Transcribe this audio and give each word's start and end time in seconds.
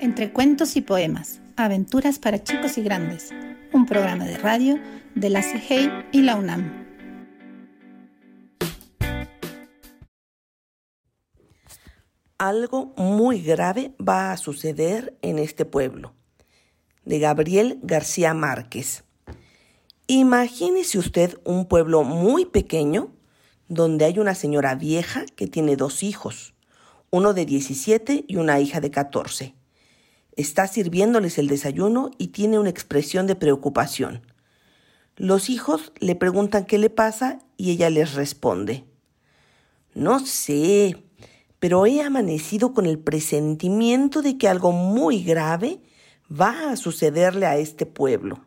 Entre 0.00 0.32
cuentos 0.32 0.76
y 0.76 0.80
poemas, 0.80 1.42
aventuras 1.56 2.18
para 2.18 2.42
chicos 2.42 2.78
y 2.78 2.82
grandes, 2.82 3.34
un 3.74 3.84
programa 3.84 4.24
de 4.24 4.38
radio 4.38 4.80
de 5.14 5.28
la 5.28 5.42
CIGEI 5.42 5.90
y 6.10 6.22
la 6.22 6.36
UNAM. 6.36 6.86
Algo 12.38 12.94
muy 12.96 13.42
grave 13.42 13.92
va 14.00 14.32
a 14.32 14.38
suceder 14.38 15.18
en 15.20 15.38
este 15.38 15.66
pueblo. 15.66 16.14
De 17.04 17.18
Gabriel 17.18 17.78
García 17.82 18.32
Márquez. 18.32 19.04
Imagínese 20.06 20.98
usted 20.98 21.38
un 21.44 21.66
pueblo 21.66 22.04
muy 22.04 22.46
pequeño 22.46 23.12
donde 23.68 24.06
hay 24.06 24.18
una 24.18 24.34
señora 24.34 24.74
vieja 24.76 25.26
que 25.36 25.46
tiene 25.46 25.76
dos 25.76 26.02
hijos, 26.02 26.54
uno 27.10 27.34
de 27.34 27.44
17 27.44 28.24
y 28.26 28.36
una 28.36 28.60
hija 28.60 28.80
de 28.80 28.90
14. 28.90 29.59
Está 30.40 30.66
sirviéndoles 30.66 31.36
el 31.36 31.48
desayuno 31.48 32.12
y 32.16 32.28
tiene 32.28 32.58
una 32.58 32.70
expresión 32.70 33.26
de 33.26 33.36
preocupación. 33.36 34.26
Los 35.14 35.50
hijos 35.50 35.92
le 36.00 36.16
preguntan 36.16 36.64
qué 36.64 36.78
le 36.78 36.88
pasa 36.88 37.40
y 37.58 37.72
ella 37.72 37.90
les 37.90 38.14
responde. 38.14 38.86
No 39.92 40.18
sé, 40.20 41.04
pero 41.58 41.84
he 41.84 42.00
amanecido 42.00 42.72
con 42.72 42.86
el 42.86 42.98
presentimiento 42.98 44.22
de 44.22 44.38
que 44.38 44.48
algo 44.48 44.72
muy 44.72 45.22
grave 45.22 45.82
va 46.32 46.70
a 46.70 46.76
sucederle 46.76 47.44
a 47.44 47.58
este 47.58 47.84
pueblo. 47.84 48.42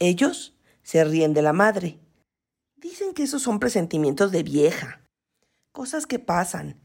Ellos 0.00 0.56
se 0.82 1.04
ríen 1.04 1.32
de 1.32 1.42
la 1.42 1.52
madre. 1.52 2.00
Dicen 2.74 3.14
que 3.14 3.22
esos 3.22 3.40
son 3.40 3.60
presentimientos 3.60 4.32
de 4.32 4.42
vieja, 4.42 5.00
cosas 5.70 6.08
que 6.08 6.18
pasan. 6.18 6.80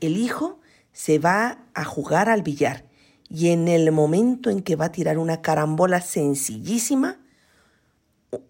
El 0.00 0.16
hijo 0.16 0.58
se 0.94 1.18
va 1.18 1.66
a 1.74 1.84
jugar 1.84 2.30
al 2.30 2.40
billar 2.40 2.85
y 3.28 3.48
en 3.48 3.68
el 3.68 3.90
momento 3.92 4.50
en 4.50 4.62
que 4.62 4.76
va 4.76 4.86
a 4.86 4.92
tirar 4.92 5.18
una 5.18 5.42
carambola 5.42 6.00
sencillísima, 6.00 7.18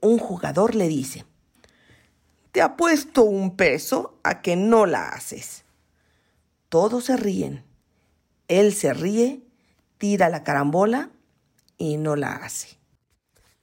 un 0.01 0.19
jugador 0.19 0.75
le 0.75 0.89
dice, 0.89 1.25
te 2.53 2.63
apuesto 2.63 3.25
un 3.25 3.57
peso 3.57 4.19
a 4.23 4.43
que 4.43 4.57
no 4.57 4.87
la 4.87 5.09
haces. 5.11 5.65
Todos 6.69 7.05
se 7.05 7.17
ríen. 7.17 7.65
Él 8.49 8.73
se 8.73 8.93
ríe, 8.93 9.43
tira 9.99 10.29
la 10.29 10.45
carambola 10.45 11.11
y 11.79 11.97
no 11.97 12.17
la 12.17 12.33
hace. 12.33 12.79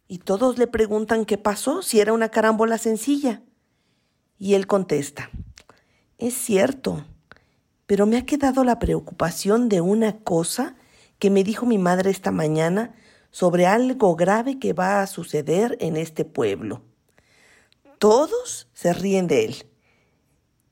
Y 0.07 0.19
todos 0.19 0.57
le 0.57 0.67
preguntan 0.67 1.25
qué 1.25 1.37
pasó, 1.37 1.81
si 1.81 1.99
era 1.99 2.13
una 2.13 2.29
carambola 2.29 2.77
sencilla. 2.77 3.41
Y 4.37 4.55
él 4.55 4.67
contesta, 4.67 5.29
es 6.17 6.33
cierto, 6.33 7.05
pero 7.85 8.05
me 8.05 8.17
ha 8.17 8.25
quedado 8.25 8.63
la 8.63 8.79
preocupación 8.79 9.69
de 9.69 9.81
una 9.81 10.17
cosa 10.19 10.75
que 11.23 11.29
me 11.29 11.45
dijo 11.45 11.65
mi 11.65 11.77
madre 11.77 12.11
esta 12.11 12.31
mañana 12.31 12.93
sobre 13.31 13.65
algo 13.65 14.17
grave 14.17 14.59
que 14.59 14.73
va 14.73 15.01
a 15.01 15.07
suceder 15.07 15.77
en 15.79 15.95
este 15.95 16.25
pueblo. 16.25 16.81
Todos 17.97 18.67
se 18.73 18.91
ríen 18.91 19.27
de 19.27 19.45
él. 19.45 19.65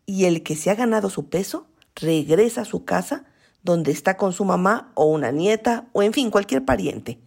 Y 0.05 0.25
el 0.25 0.43
que 0.43 0.57
se 0.57 0.69
ha 0.69 0.75
ganado 0.75 1.09
su 1.09 1.29
peso 1.29 1.67
regresa 1.95 2.63
a 2.63 2.65
su 2.65 2.83
casa 2.83 3.23
donde 3.63 3.93
está 3.93 4.17
con 4.17 4.33
su 4.33 4.43
mamá 4.43 4.91
o 4.95 5.05
una 5.05 5.31
nieta 5.31 5.87
o 5.93 6.03
en 6.03 6.11
fin 6.11 6.29
cualquier 6.29 6.65
pariente, 6.65 7.21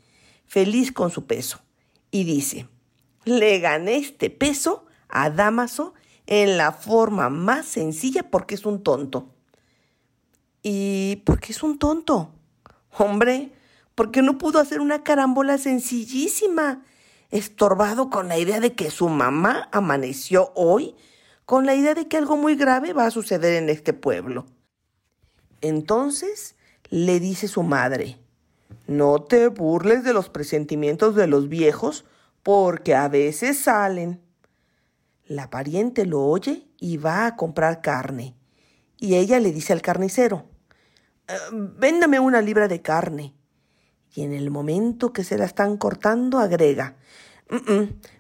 feliz 0.45 0.93
con 0.93 1.11
su 1.11 1.25
peso. 1.25 1.63
Y 2.11 2.25
dice, 2.25 2.69
le 3.25 3.59
gané 3.59 3.97
este 3.97 4.29
peso 4.29 4.85
a 5.09 5.31
Damaso 5.31 5.95
en 6.27 6.59
la 6.59 6.73
forma 6.73 7.31
más 7.31 7.65
sencilla 7.65 8.31
porque 8.31 8.55
es 8.55 8.67
un 8.67 8.83
tonto. 8.83 9.31
¿Y 10.63 11.23
por 11.25 11.41
qué 11.41 11.53
es 11.53 11.63
un 11.63 11.79
tonto? 11.79 12.35
Hombre, 12.97 13.53
porque 13.95 14.23
no 14.23 14.39
pudo 14.39 14.59
hacer 14.59 14.81
una 14.81 15.03
carambola 15.03 15.59
sencillísima, 15.59 16.85
estorbado 17.31 18.11
con 18.11 18.29
la 18.29 18.39
idea 18.39 18.61
de 18.61 18.75
que 18.75 18.91
su 18.91 19.09
mamá 19.09 19.69
amaneció 19.73 20.53
hoy, 20.55 20.95
con 21.45 21.67
la 21.67 21.75
idea 21.75 21.95
de 21.95 22.09
que 22.09 22.17
algo 22.17 22.37
muy 22.37 22.55
grave 22.55 22.93
va 22.93 23.07
a 23.07 23.11
suceder 23.11 23.55
en 23.55 23.69
este 23.69 23.93
pueblo. 23.93 24.47
Entonces 25.61 26.55
le 26.91 27.21
dice 27.21 27.49
su 27.49 27.63
madre, 27.63 28.19
no 28.87 29.23
te 29.23 29.49
burles 29.49 30.05
de 30.05 30.13
los 30.13 30.29
presentimientos 30.29 31.15
de 31.17 31.27
los 31.27 31.49
viejos, 31.49 32.05
porque 32.43 32.95
a 32.95 33.09
veces 33.09 33.59
salen. 33.59 34.21
La 35.27 35.49
pariente 35.49 36.05
lo 36.05 36.23
oye 36.23 36.69
y 36.79 36.99
va 36.99 37.27
a 37.27 37.37
comprar 37.37 37.81
carne. 37.81 38.37
Y 38.99 39.15
ella 39.15 39.41
le 39.41 39.53
dice 39.53 39.73
al 39.73 39.81
carnicero, 39.83 40.45
véndame 41.53 42.21
una 42.21 42.41
libra 42.41 42.69
de 42.69 42.83
carne. 42.83 43.35
Y 44.15 44.23
en 44.23 44.33
el 44.33 44.51
momento 44.51 45.13
que 45.13 45.25
se 45.25 45.39
la 45.39 45.45
están 45.45 45.77
cortando, 45.77 46.39
agrega, 46.39 46.97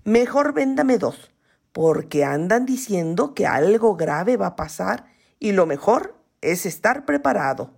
mejor 0.04 0.52
véndame 0.52 0.98
dos, 0.98 1.32
porque 1.72 2.24
andan 2.24 2.66
diciendo 2.66 3.34
que 3.34 3.46
algo 3.46 3.96
grave 3.96 4.36
va 4.36 4.48
a 4.48 4.56
pasar 4.56 5.06
y 5.38 5.52
lo 5.52 5.66
mejor 5.66 6.16
es 6.40 6.66
estar 6.66 7.04
preparado. 7.04 7.70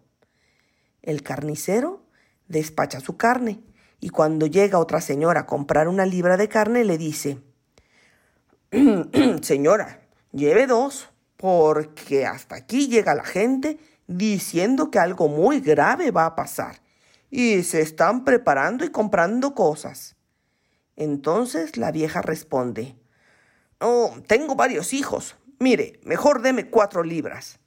El 1.03 1.22
carnicero 1.22 2.06
despacha 2.48 3.00
su 3.00 3.16
carne 3.16 3.62
y 4.00 4.10
cuando 4.10 4.47
llega 4.47 4.78
otra 4.78 5.00
señora 5.00 5.41
a 5.41 5.47
comprar 5.47 5.88
una 5.88 6.06
libra 6.06 6.37
de 6.37 6.48
carne 6.48 6.84
le 6.84 6.98
dice, 6.98 7.38
señora, 9.43 10.00
lleve 10.32 10.66
dos, 10.66 11.10
porque 11.37 12.26
hasta 12.26 12.56
aquí 12.56 12.88
llega 12.88 13.14
la 13.14 13.25
gente 13.25 13.78
diciendo 14.06 14.91
que 14.91 14.99
algo 14.99 15.28
muy 15.28 15.61
grave 15.61 16.11
va 16.11 16.27
a 16.27 16.37
pasar 16.37 16.81
y 17.31 17.62
se 17.62 17.81
están 17.81 18.25
preparando 18.25 18.84
y 18.84 18.91
comprando 18.91 19.55
cosas. 19.55 20.17
Entonces 20.97 21.77
la 21.77 21.91
vieja 21.91 22.22
responde, 22.22 22.97
Oh, 23.81 24.15
tengo 24.27 24.55
varios 24.55 24.94
hijos. 24.94 25.37
Mire, 25.59 26.00
mejor 26.05 26.41
deme 26.41 26.71
cuatro 26.71 27.03
libras. 27.03 27.59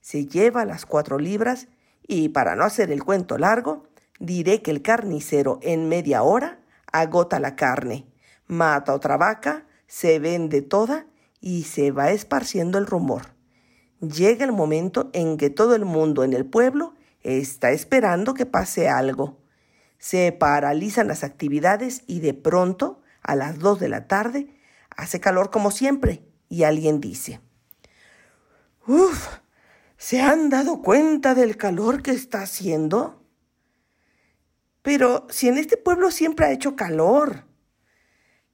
Se 0.00 0.26
lleva 0.26 0.64
las 0.64 0.86
cuatro 0.86 1.18
libras 1.18 1.68
y 2.06 2.30
para 2.30 2.56
no 2.56 2.64
hacer 2.64 2.90
el 2.90 3.04
cuento 3.04 3.38
largo, 3.38 3.86
diré 4.18 4.62
que 4.62 4.70
el 4.70 4.82
carnicero 4.82 5.58
en 5.62 5.88
media 5.88 6.22
hora 6.22 6.60
agota 6.90 7.38
la 7.38 7.54
carne, 7.54 8.06
mata 8.46 8.94
otra 8.94 9.16
vaca, 9.16 9.66
se 9.86 10.18
vende 10.18 10.62
toda 10.62 11.06
y 11.40 11.64
se 11.64 11.90
va 11.92 12.10
esparciendo 12.10 12.78
el 12.78 12.86
rumor 12.86 13.35
llega 14.00 14.44
el 14.44 14.52
momento 14.52 15.10
en 15.12 15.36
que 15.36 15.50
todo 15.50 15.74
el 15.74 15.84
mundo 15.84 16.24
en 16.24 16.32
el 16.32 16.46
pueblo 16.46 16.94
está 17.22 17.70
esperando 17.70 18.34
que 18.34 18.46
pase 18.46 18.88
algo. 18.88 19.38
Se 19.98 20.32
paralizan 20.32 21.08
las 21.08 21.24
actividades 21.24 22.02
y 22.06 22.20
de 22.20 22.34
pronto, 22.34 23.00
a 23.22 23.34
las 23.34 23.58
dos 23.58 23.80
de 23.80 23.88
la 23.88 24.06
tarde, 24.06 24.54
hace 24.90 25.20
calor 25.20 25.50
como 25.50 25.70
siempre 25.70 26.24
y 26.48 26.62
alguien 26.62 27.00
dice, 27.00 27.40
Uf, 28.86 29.26
¿se 29.96 30.20
han 30.20 30.48
dado 30.48 30.82
cuenta 30.82 31.34
del 31.34 31.56
calor 31.56 32.02
que 32.02 32.12
está 32.12 32.42
haciendo? 32.42 33.22
Pero 34.82 35.26
si 35.30 35.48
en 35.48 35.58
este 35.58 35.76
pueblo 35.76 36.12
siempre 36.12 36.46
ha 36.46 36.52
hecho 36.52 36.76
calor, 36.76 37.44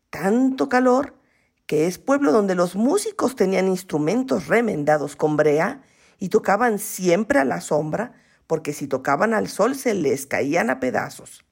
tanto 0.08 0.70
calor 0.70 1.21
que 1.66 1.86
es 1.86 1.98
pueblo 1.98 2.32
donde 2.32 2.54
los 2.54 2.76
músicos 2.76 3.36
tenían 3.36 3.68
instrumentos 3.68 4.48
remendados 4.48 5.16
con 5.16 5.36
brea 5.36 5.82
y 6.18 6.28
tocaban 6.28 6.78
siempre 6.78 7.38
a 7.38 7.44
la 7.44 7.60
sombra, 7.60 8.14
porque 8.46 8.72
si 8.72 8.86
tocaban 8.86 9.34
al 9.34 9.48
sol 9.48 9.74
se 9.74 9.94
les 9.94 10.26
caían 10.26 10.70
a 10.70 10.80
pedazos. 10.80 11.44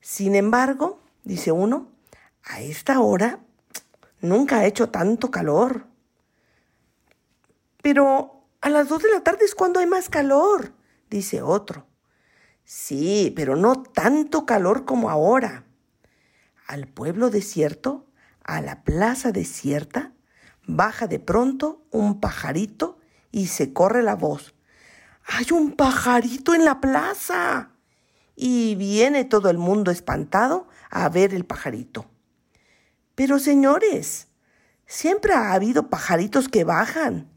Sin 0.00 0.34
embargo, 0.34 1.00
dice 1.24 1.52
uno, 1.52 1.92
a 2.44 2.60
esta 2.60 3.00
hora 3.00 3.40
nunca 4.20 4.58
ha 4.58 4.66
hecho 4.66 4.88
tanto 4.90 5.30
calor. 5.30 5.86
Pero 7.82 8.44
a 8.60 8.68
las 8.68 8.88
dos 8.88 9.02
de 9.02 9.10
la 9.10 9.22
tarde 9.22 9.44
es 9.44 9.54
cuando 9.54 9.80
hay 9.80 9.86
más 9.86 10.08
calor, 10.08 10.72
dice 11.08 11.42
otro. 11.42 11.86
Sí, 12.64 13.32
pero 13.36 13.56
no 13.56 13.82
tanto 13.82 14.46
calor 14.46 14.84
como 14.84 15.10
ahora. 15.10 15.64
Al 16.66 16.88
pueblo 16.88 17.28
desierto 17.28 18.06
a 18.44 18.60
la 18.60 18.84
plaza 18.84 19.32
desierta, 19.32 20.12
baja 20.66 21.06
de 21.06 21.18
pronto 21.18 21.86
un 21.90 22.20
pajarito 22.20 22.98
y 23.30 23.46
se 23.46 23.72
corre 23.72 24.02
la 24.02 24.14
voz. 24.14 24.54
¡Hay 25.24 25.46
un 25.52 25.72
pajarito 25.72 26.54
en 26.54 26.64
la 26.64 26.80
plaza! 26.80 27.70
Y 28.34 28.74
viene 28.76 29.24
todo 29.24 29.50
el 29.50 29.58
mundo 29.58 29.90
espantado 29.90 30.68
a 30.90 31.08
ver 31.08 31.34
el 31.34 31.44
pajarito. 31.44 32.06
Pero 33.14 33.38
señores, 33.38 34.28
siempre 34.86 35.34
ha 35.34 35.52
habido 35.52 35.90
pajaritos 35.90 36.48
que 36.48 36.64
bajan. 36.64 37.30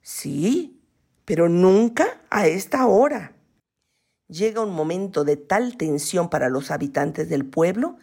Sí, 0.00 0.82
pero 1.24 1.48
nunca 1.48 2.20
a 2.30 2.46
esta 2.46 2.86
hora. 2.86 3.36
Llega 4.28 4.62
un 4.62 4.72
momento 4.72 5.24
de 5.24 5.36
tal 5.36 5.76
tensión 5.76 6.30
para 6.30 6.48
los 6.48 6.70
habitantes 6.70 7.28
del 7.28 7.46
pueblo 7.46 7.98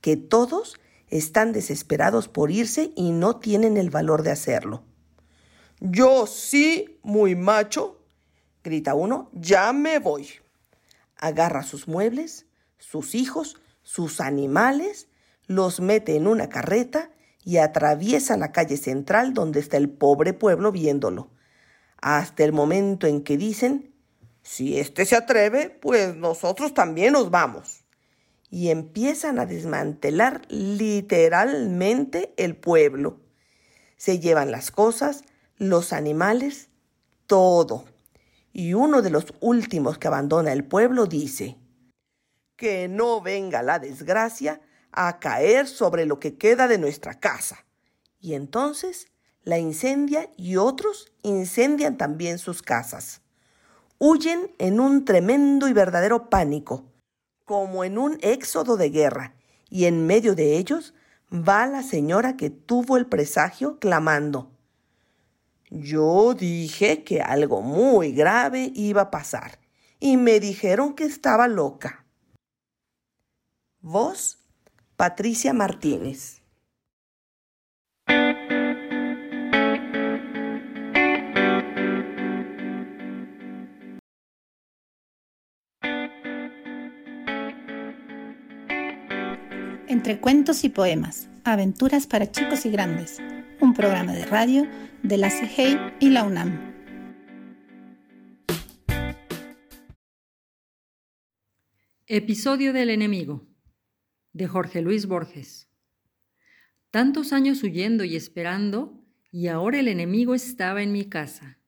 que 0.00 0.16
todos 0.16 0.78
están 1.12 1.52
desesperados 1.52 2.26
por 2.26 2.50
irse 2.50 2.90
y 2.96 3.10
no 3.12 3.36
tienen 3.36 3.76
el 3.76 3.90
valor 3.90 4.22
de 4.22 4.30
hacerlo. 4.30 4.82
Yo 5.78 6.26
sí, 6.26 6.98
muy 7.02 7.36
macho, 7.36 8.02
grita 8.64 8.94
uno, 8.94 9.30
ya 9.34 9.72
me 9.74 9.98
voy. 9.98 10.28
agarra 11.16 11.62
sus 11.62 11.86
muebles, 11.86 12.46
sus 12.78 13.14
hijos, 13.14 13.56
sus 13.82 14.20
animales, 14.20 15.08
los 15.46 15.80
mete 15.80 16.16
en 16.16 16.26
una 16.26 16.48
carreta 16.48 17.10
y 17.44 17.58
atraviesa 17.58 18.36
la 18.38 18.50
calle 18.50 18.78
central 18.78 19.34
donde 19.34 19.60
está 19.60 19.76
el 19.76 19.90
pobre 19.90 20.32
pueblo 20.32 20.72
viéndolo, 20.72 21.30
hasta 22.00 22.42
el 22.42 22.52
momento 22.52 23.06
en 23.06 23.22
que 23.22 23.36
dicen, 23.36 23.94
si 24.42 24.78
éste 24.78 25.04
se 25.04 25.14
atreve, 25.14 25.68
pues 25.68 26.16
nosotros 26.16 26.72
también 26.74 27.12
nos 27.12 27.30
vamos. 27.30 27.81
Y 28.52 28.68
empiezan 28.68 29.40
a 29.40 29.46
desmantelar 29.46 30.42
literalmente 30.48 32.34
el 32.36 32.54
pueblo. 32.54 33.18
Se 33.96 34.20
llevan 34.20 34.50
las 34.50 34.70
cosas, 34.70 35.24
los 35.56 35.94
animales, 35.94 36.68
todo. 37.26 37.86
Y 38.52 38.74
uno 38.74 39.00
de 39.00 39.08
los 39.08 39.32
últimos 39.40 39.96
que 39.96 40.08
abandona 40.08 40.52
el 40.52 40.64
pueblo 40.64 41.06
dice, 41.06 41.56
que 42.56 42.88
no 42.88 43.22
venga 43.22 43.62
la 43.62 43.78
desgracia 43.78 44.60
a 44.92 45.18
caer 45.18 45.66
sobre 45.66 46.04
lo 46.04 46.20
que 46.20 46.36
queda 46.36 46.68
de 46.68 46.76
nuestra 46.76 47.18
casa. 47.18 47.64
Y 48.20 48.34
entonces 48.34 49.08
la 49.44 49.58
incendia 49.58 50.30
y 50.36 50.56
otros 50.56 51.10
incendian 51.22 51.96
también 51.96 52.38
sus 52.38 52.60
casas. 52.60 53.22
Huyen 53.98 54.54
en 54.58 54.78
un 54.78 55.06
tremendo 55.06 55.68
y 55.68 55.72
verdadero 55.72 56.28
pánico, 56.28 56.91
como 57.52 57.84
en 57.84 57.98
un 57.98 58.16
éxodo 58.22 58.78
de 58.78 58.88
guerra, 58.88 59.34
y 59.68 59.84
en 59.84 60.06
medio 60.06 60.34
de 60.34 60.56
ellos 60.56 60.94
va 61.30 61.66
la 61.66 61.82
señora 61.82 62.34
que 62.34 62.48
tuvo 62.48 62.96
el 62.96 63.04
presagio 63.04 63.78
clamando. 63.78 64.50
Yo 65.68 66.32
dije 66.32 67.04
que 67.04 67.20
algo 67.20 67.60
muy 67.60 68.12
grave 68.12 68.72
iba 68.74 69.02
a 69.02 69.10
pasar, 69.10 69.58
y 70.00 70.16
me 70.16 70.40
dijeron 70.40 70.94
que 70.94 71.04
estaba 71.04 71.46
loca. 71.46 72.06
Vos 73.82 74.38
Patricia 74.96 75.52
Martínez. 75.52 76.41
Cuentos 90.20 90.62
y 90.64 90.68
poemas, 90.68 91.28
aventuras 91.44 92.06
para 92.06 92.30
chicos 92.30 92.66
y 92.66 92.70
grandes, 92.70 93.18
un 93.60 93.72
programa 93.72 94.12
de 94.12 94.24
radio 94.26 94.68
de 95.02 95.16
la 95.16 95.30
CIGEI 95.30 95.78
y 96.00 96.10
la 96.10 96.24
UNAM. 96.24 96.74
Episodio 102.06 102.72
del 102.72 102.90
enemigo 102.90 103.48
de 104.32 104.46
Jorge 104.46 104.82
Luis 104.82 105.06
Borges. 105.06 105.68
Tantos 106.90 107.32
años 107.32 107.62
huyendo 107.62 108.04
y 108.04 108.14
esperando, 108.14 109.04
y 109.30 109.48
ahora 109.48 109.80
el 109.80 109.88
enemigo 109.88 110.34
estaba 110.34 110.82
en 110.82 110.92
mi 110.92 111.06
casa. 111.06 111.58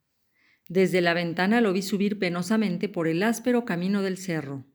Desde 0.69 1.01
la 1.01 1.15
ventana 1.15 1.61
lo 1.61 1.73
vi 1.73 1.83
subir 1.83 2.19
penosamente 2.19 2.89
por 2.89 3.09
el 3.09 3.23
áspero 3.23 3.65
camino 3.65 4.03
del 4.03 4.19
cerro. 4.19 4.67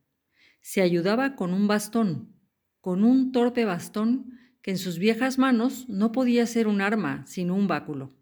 Se 0.62 0.82
ayudaba 0.82 1.36
con 1.36 1.54
un 1.54 1.68
bastón, 1.68 2.39
con 2.82 3.04
un 3.04 3.32
torpe 3.32 3.66
bastón 3.66 4.40
que 4.62 4.72
en 4.72 4.78
sus 4.78 5.00
viejas 5.00 5.38
manos 5.38 5.88
no 5.90 6.12
podía 6.12 6.46
ser 6.46 6.68
un 6.68 6.82
arma, 6.82 7.26
sino 7.26 7.56
un 7.56 7.68
báculo. 7.68 8.14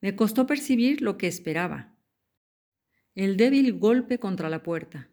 Me 0.00 0.14
costó 0.14 0.46
percibir 0.46 1.02
lo 1.02 1.18
que 1.18 1.26
esperaba. 1.26 1.96
El 3.14 3.36
débil 3.36 3.78
golpe 3.78 4.18
contra 4.18 4.48
la 4.48 4.62
puerta. 4.62 5.10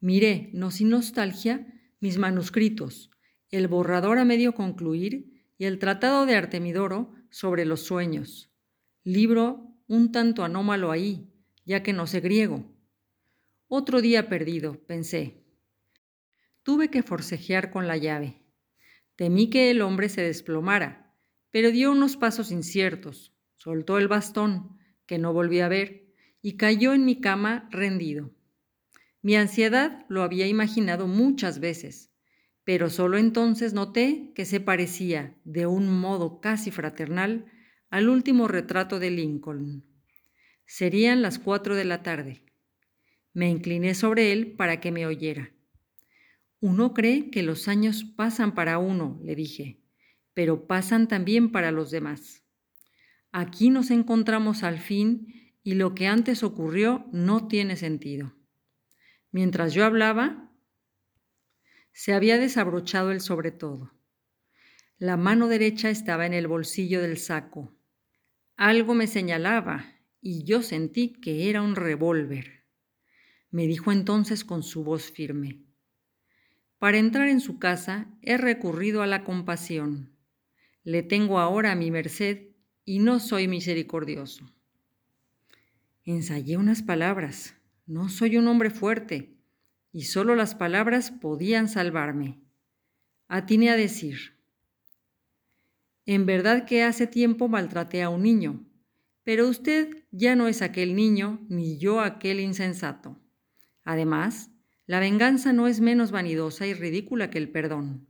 Miré, 0.00 0.50
no 0.52 0.70
sin 0.70 0.90
nostalgia, 0.90 1.66
mis 2.00 2.18
manuscritos, 2.18 3.10
el 3.50 3.68
borrador 3.68 4.18
a 4.18 4.24
medio 4.24 4.54
concluir 4.54 5.46
y 5.56 5.66
el 5.66 5.78
tratado 5.78 6.26
de 6.26 6.34
Artemidoro 6.34 7.14
sobre 7.30 7.64
los 7.64 7.82
sueños. 7.82 8.50
Libro 9.04 9.74
un 9.86 10.12
tanto 10.12 10.44
anómalo 10.44 10.90
ahí, 10.90 11.30
ya 11.64 11.82
que 11.82 11.92
no 11.92 12.06
sé 12.06 12.20
griego. 12.20 12.64
Otro 13.68 14.00
día 14.00 14.28
perdido, 14.28 14.84
pensé. 14.86 15.43
Tuve 16.64 16.88
que 16.88 17.02
forcejear 17.02 17.70
con 17.70 17.86
la 17.86 17.98
llave. 17.98 18.42
Temí 19.16 19.50
que 19.50 19.70
el 19.70 19.82
hombre 19.82 20.08
se 20.08 20.22
desplomara, 20.22 21.14
pero 21.50 21.70
dio 21.70 21.92
unos 21.92 22.16
pasos 22.16 22.50
inciertos, 22.50 23.32
soltó 23.54 23.98
el 23.98 24.08
bastón, 24.08 24.78
que 25.06 25.18
no 25.18 25.32
volví 25.32 25.60
a 25.60 25.68
ver, 25.68 26.06
y 26.40 26.56
cayó 26.56 26.94
en 26.94 27.04
mi 27.04 27.20
cama 27.20 27.68
rendido. 27.70 28.32
Mi 29.20 29.36
ansiedad 29.36 30.06
lo 30.08 30.22
había 30.22 30.46
imaginado 30.46 31.06
muchas 31.06 31.60
veces, 31.60 32.10
pero 32.64 32.88
solo 32.88 33.18
entonces 33.18 33.74
noté 33.74 34.32
que 34.34 34.46
se 34.46 34.58
parecía, 34.58 35.36
de 35.44 35.66
un 35.66 35.88
modo 35.88 36.40
casi 36.40 36.70
fraternal, 36.70 37.44
al 37.90 38.08
último 38.08 38.48
retrato 38.48 38.98
de 38.98 39.10
Lincoln. 39.10 39.84
Serían 40.64 41.20
las 41.20 41.38
cuatro 41.38 41.76
de 41.76 41.84
la 41.84 42.02
tarde. 42.02 42.42
Me 43.34 43.50
incliné 43.50 43.94
sobre 43.94 44.32
él 44.32 44.52
para 44.56 44.80
que 44.80 44.90
me 44.90 45.06
oyera. 45.06 45.53
Uno 46.66 46.94
cree 46.94 47.28
que 47.28 47.42
los 47.42 47.68
años 47.68 48.04
pasan 48.16 48.54
para 48.54 48.78
uno, 48.78 49.20
le 49.22 49.34
dije, 49.34 49.82
pero 50.32 50.66
pasan 50.66 51.08
también 51.08 51.52
para 51.52 51.70
los 51.72 51.90
demás. 51.90 52.42
Aquí 53.32 53.68
nos 53.68 53.90
encontramos 53.90 54.62
al 54.62 54.78
fin 54.78 55.52
y 55.62 55.74
lo 55.74 55.94
que 55.94 56.06
antes 56.06 56.42
ocurrió 56.42 57.04
no 57.12 57.48
tiene 57.48 57.76
sentido. 57.76 58.34
Mientras 59.30 59.74
yo 59.74 59.84
hablaba, 59.84 60.50
se 61.92 62.14
había 62.14 62.38
desabrochado 62.38 63.12
el 63.12 63.20
sobre 63.20 63.50
todo. 63.50 63.92
La 64.96 65.18
mano 65.18 65.48
derecha 65.48 65.90
estaba 65.90 66.24
en 66.24 66.32
el 66.32 66.46
bolsillo 66.46 67.02
del 67.02 67.18
saco. 67.18 67.76
Algo 68.56 68.94
me 68.94 69.06
señalaba 69.06 69.84
y 70.22 70.44
yo 70.44 70.62
sentí 70.62 71.12
que 71.12 71.50
era 71.50 71.60
un 71.60 71.76
revólver. 71.76 72.64
Me 73.50 73.66
dijo 73.66 73.92
entonces 73.92 74.46
con 74.46 74.62
su 74.62 74.82
voz 74.82 75.10
firme. 75.10 75.73
Para 76.78 76.98
entrar 76.98 77.28
en 77.28 77.40
su 77.40 77.58
casa 77.58 78.06
he 78.22 78.36
recurrido 78.36 79.02
a 79.02 79.06
la 79.06 79.24
compasión. 79.24 80.10
Le 80.82 81.02
tengo 81.02 81.38
ahora 81.38 81.72
a 81.72 81.76
mi 81.76 81.90
merced 81.90 82.48
y 82.84 82.98
no 82.98 83.20
soy 83.20 83.48
misericordioso. 83.48 84.44
Ensayé 86.04 86.56
unas 86.58 86.82
palabras. 86.82 87.54
No 87.86 88.08
soy 88.08 88.36
un 88.36 88.48
hombre 88.48 88.70
fuerte, 88.70 89.36
y 89.92 90.04
solo 90.04 90.34
las 90.34 90.54
palabras 90.54 91.10
podían 91.10 91.68
salvarme. 91.68 92.40
Atiné 93.28 93.70
a 93.70 93.76
decir, 93.76 94.34
en 96.06 96.26
verdad 96.26 96.66
que 96.66 96.82
hace 96.82 97.06
tiempo 97.06 97.48
maltraté 97.48 98.02
a 98.02 98.10
un 98.10 98.22
niño, 98.22 98.66
pero 99.22 99.48
usted 99.48 100.04
ya 100.10 100.36
no 100.36 100.48
es 100.48 100.60
aquel 100.60 100.94
niño, 100.94 101.40
ni 101.48 101.78
yo 101.78 102.00
aquel 102.00 102.40
insensato. 102.40 103.18
Además, 103.84 104.50
la 104.86 105.00
venganza 105.00 105.52
no 105.52 105.66
es 105.66 105.80
menos 105.80 106.10
vanidosa 106.10 106.66
y 106.66 106.74
ridícula 106.74 107.30
que 107.30 107.38
el 107.38 107.50
perdón. 107.50 108.06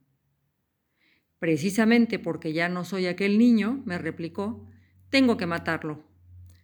Precisamente 1.38 2.18
porque 2.18 2.52
ya 2.52 2.68
no 2.68 2.84
soy 2.84 3.06
aquel 3.06 3.38
niño, 3.38 3.82
me 3.84 3.98
replicó, 3.98 4.68
tengo 5.10 5.36
que 5.36 5.46
matarlo. 5.46 6.04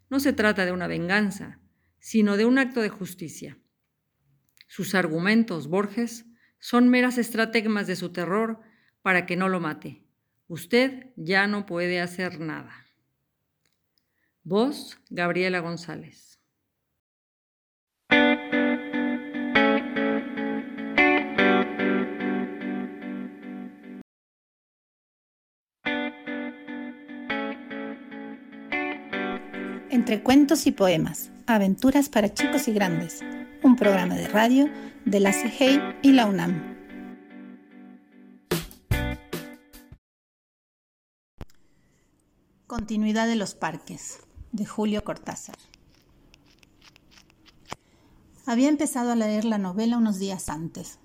No 0.09 0.19
se 0.19 0.33
trata 0.33 0.64
de 0.64 0.73
una 0.73 0.88
venganza, 0.88 1.61
sino 2.00 2.37
de 2.37 2.47
un 2.47 2.59
acto 2.59 2.81
de 2.81 2.88
justicia. 2.88 3.59
Sus 4.67 4.95
argumentos, 4.95 5.69
Borges, 5.69 6.26
son 6.59 6.88
meras 6.88 7.19
estrategias 7.19 7.87
de 7.87 7.97
su 7.97 8.12
terror 8.12 8.61
para 9.02 9.26
que 9.26 9.37
no 9.37 9.49
lo 9.49 9.61
mate. 9.61 10.05
Usted 10.49 11.12
ya 11.17 11.47
no 11.47 11.67
puede 11.67 12.00
hacer 12.00 12.40
nada. 12.40 12.87
Voz, 14.43 14.99
Gabriela 15.11 15.61
González. 15.61 16.30
Entre 29.92 30.23
cuentos 30.23 30.68
y 30.68 30.70
poemas, 30.70 31.32
aventuras 31.49 32.09
para 32.09 32.32
chicos 32.32 32.68
y 32.68 32.73
grandes, 32.73 33.23
un 33.64 33.75
programa 33.75 34.14
de 34.14 34.28
radio 34.28 34.70
de 35.04 35.18
la 35.18 35.32
CIGEI 35.32 35.80
y 36.00 36.12
la 36.12 36.26
UNAM. 36.26 36.76
Continuidad 42.68 43.26
de 43.26 43.35
los 43.35 43.56
parques, 43.56 44.20
de 44.52 44.64
Julio 44.64 45.02
Cortázar. 45.02 45.56
Había 48.47 48.68
empezado 48.68 49.11
a 49.11 49.16
leer 49.16 49.44
la 49.44 49.59
novela 49.59 49.99
unos 49.99 50.20
días 50.20 50.50
antes. 50.50 51.00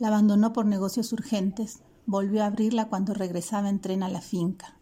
La 0.00 0.08
abandonó 0.08 0.52
por 0.52 0.66
negocios 0.66 1.12
urgentes, 1.12 1.78
volvió 2.06 2.42
a 2.42 2.46
abrirla 2.46 2.86
cuando 2.86 3.14
regresaba 3.14 3.68
en 3.68 3.78
tren 3.78 4.02
a 4.02 4.08
la 4.08 4.20
finca 4.20 4.74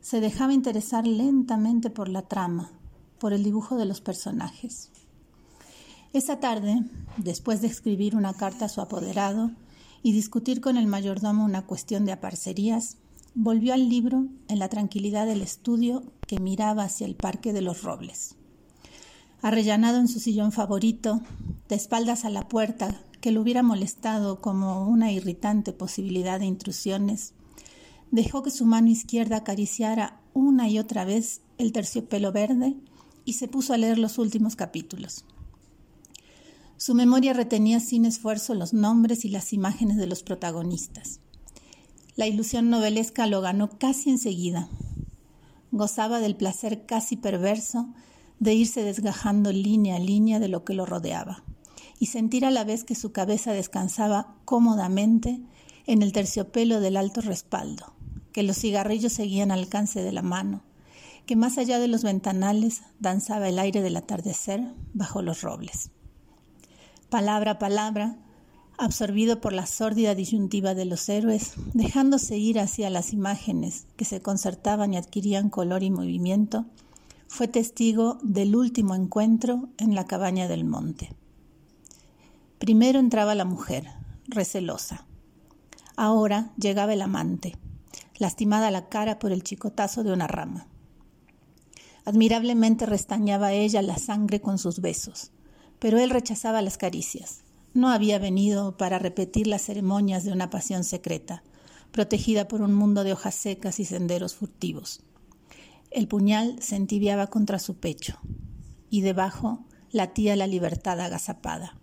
se 0.00 0.20
dejaba 0.20 0.52
interesar 0.52 1.06
lentamente 1.06 1.90
por 1.90 2.08
la 2.08 2.22
trama, 2.22 2.70
por 3.18 3.32
el 3.32 3.44
dibujo 3.44 3.76
de 3.76 3.84
los 3.84 4.00
personajes. 4.00 4.90
Esa 6.12 6.40
tarde, 6.40 6.82
después 7.18 7.60
de 7.60 7.68
escribir 7.68 8.16
una 8.16 8.34
carta 8.34 8.64
a 8.64 8.68
su 8.68 8.80
apoderado 8.80 9.50
y 10.02 10.12
discutir 10.12 10.60
con 10.60 10.76
el 10.76 10.86
mayordomo 10.86 11.44
una 11.44 11.66
cuestión 11.66 12.04
de 12.04 12.12
aparcerías, 12.12 12.96
volvió 13.34 13.74
al 13.74 13.88
libro 13.88 14.26
en 14.48 14.58
la 14.58 14.68
tranquilidad 14.68 15.26
del 15.26 15.42
estudio 15.42 16.02
que 16.26 16.40
miraba 16.40 16.84
hacia 16.84 17.06
el 17.06 17.14
Parque 17.14 17.52
de 17.52 17.60
los 17.60 17.82
Robles. 17.82 18.34
Arrellanado 19.42 19.98
en 19.98 20.08
su 20.08 20.18
sillón 20.18 20.52
favorito, 20.52 21.20
de 21.68 21.76
espaldas 21.76 22.24
a 22.24 22.30
la 22.30 22.48
puerta 22.48 23.00
que 23.20 23.30
lo 23.30 23.40
hubiera 23.40 23.62
molestado 23.62 24.40
como 24.40 24.88
una 24.88 25.12
irritante 25.12 25.72
posibilidad 25.72 26.40
de 26.40 26.46
intrusiones, 26.46 27.34
dejó 28.10 28.42
que 28.42 28.50
su 28.50 28.64
mano 28.66 28.88
izquierda 28.88 29.36
acariciara 29.36 30.20
una 30.34 30.68
y 30.68 30.78
otra 30.78 31.04
vez 31.04 31.42
el 31.58 31.72
terciopelo 31.72 32.32
verde 32.32 32.76
y 33.24 33.34
se 33.34 33.48
puso 33.48 33.72
a 33.72 33.78
leer 33.78 33.98
los 33.98 34.18
últimos 34.18 34.56
capítulos. 34.56 35.24
Su 36.76 36.94
memoria 36.94 37.34
retenía 37.34 37.78
sin 37.78 38.06
esfuerzo 38.06 38.54
los 38.54 38.72
nombres 38.72 39.24
y 39.24 39.28
las 39.28 39.52
imágenes 39.52 39.98
de 39.98 40.06
los 40.06 40.22
protagonistas. 40.22 41.20
La 42.16 42.26
ilusión 42.26 42.70
novelesca 42.70 43.26
lo 43.26 43.40
ganó 43.40 43.70
casi 43.78 44.10
enseguida. 44.10 44.68
Gozaba 45.72 46.20
del 46.20 46.36
placer 46.36 46.86
casi 46.86 47.16
perverso 47.16 47.88
de 48.38 48.54
irse 48.54 48.82
desgajando 48.82 49.52
línea 49.52 49.96
a 49.96 50.00
línea 50.00 50.40
de 50.40 50.48
lo 50.48 50.64
que 50.64 50.74
lo 50.74 50.86
rodeaba 50.86 51.44
y 51.98 52.06
sentir 52.06 52.46
a 52.46 52.50
la 52.50 52.64
vez 52.64 52.82
que 52.82 52.94
su 52.94 53.12
cabeza 53.12 53.52
descansaba 53.52 54.34
cómodamente 54.46 55.40
en 55.86 56.02
el 56.02 56.12
terciopelo 56.12 56.80
del 56.80 56.96
alto 56.96 57.20
respaldo, 57.20 57.92
que 58.32 58.42
los 58.42 58.58
cigarrillos 58.58 59.12
seguían 59.12 59.50
al 59.50 59.60
alcance 59.60 60.02
de 60.02 60.12
la 60.12 60.22
mano, 60.22 60.62
que 61.26 61.36
más 61.36 61.58
allá 61.58 61.78
de 61.78 61.88
los 61.88 62.02
ventanales 62.02 62.82
danzaba 62.98 63.48
el 63.48 63.58
aire 63.58 63.82
del 63.82 63.96
atardecer 63.96 64.72
bajo 64.94 65.22
los 65.22 65.42
robles 65.42 65.90
palabra 67.10 67.52
a 67.52 67.58
palabra, 67.58 68.16
absorbido 68.78 69.42
por 69.42 69.52
la 69.52 69.66
sórdida 69.66 70.14
disyuntiva 70.14 70.74
de 70.74 70.86
los 70.86 71.06
héroes, 71.08 71.52
dejándose 71.74 72.38
ir 72.38 72.58
hacia 72.58 72.88
las 72.88 73.12
imágenes 73.12 73.86
que 73.96 74.06
se 74.06 74.22
concertaban 74.22 74.94
y 74.94 74.96
adquirían 74.96 75.50
color 75.50 75.82
y 75.82 75.90
movimiento, 75.90 76.64
fue 77.28 77.48
testigo 77.48 78.18
del 78.22 78.56
último 78.56 78.94
encuentro 78.94 79.68
en 79.76 79.94
la 79.94 80.06
cabaña 80.06 80.48
del 80.48 80.64
monte. 80.64 81.12
Primero 82.58 82.98
entraba 82.98 83.34
la 83.34 83.44
mujer, 83.44 83.88
recelosa. 84.26 85.06
Ahora 85.96 86.52
llegaba 86.56 86.94
el 86.94 87.02
amante, 87.02 87.56
lastimada 88.20 88.70
la 88.70 88.88
cara 88.88 89.18
por 89.18 89.32
el 89.32 89.42
chicotazo 89.42 90.04
de 90.04 90.12
una 90.12 90.28
rama. 90.28 90.68
Admirablemente 92.04 92.86
restañaba 92.86 93.52
ella 93.52 93.82
la 93.82 93.98
sangre 93.98 94.40
con 94.40 94.58
sus 94.58 94.80
besos 94.80 95.32
pero 95.80 95.98
él 95.98 96.10
rechazaba 96.10 96.62
las 96.62 96.78
caricias. 96.78 97.42
No 97.74 97.88
había 97.88 98.20
venido 98.20 98.76
para 98.76 99.00
repetir 99.00 99.48
las 99.48 99.62
ceremonias 99.62 100.24
de 100.24 100.32
una 100.32 100.50
pasión 100.50 100.84
secreta, 100.84 101.42
protegida 101.90 102.46
por 102.46 102.62
un 102.62 102.74
mundo 102.74 103.02
de 103.02 103.12
hojas 103.12 103.34
secas 103.34 103.80
y 103.80 103.84
senderos 103.84 104.34
furtivos. 104.34 105.00
El 105.90 106.06
puñal 106.06 106.62
se 106.62 106.76
entibiaba 106.76 107.28
contra 107.28 107.58
su 107.58 107.76
pecho, 107.78 108.18
y 108.90 109.00
debajo 109.00 109.64
latía 109.90 110.36
la 110.36 110.46
libertad 110.46 111.00
agazapada. 111.00 111.78